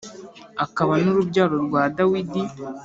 [0.65, 2.41] akaba n’Urubyaro rwa Dawidi